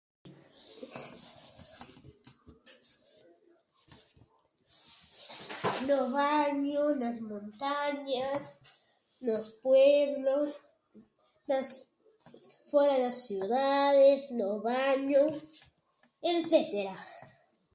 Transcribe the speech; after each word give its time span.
No 5.87 5.97
baño, 6.17 6.83
nas 7.01 7.17
montañas, 7.31 8.43
nos 9.27 9.45
pueblos, 9.65 10.49
nas, 11.49 11.67
fóra 12.71 12.95
das 13.03 13.17
ciudades, 13.27 14.19
no 14.39 14.49
baño 14.69 15.21
etcétera. 16.33 16.95